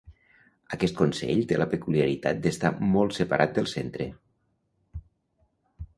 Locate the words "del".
3.59-3.73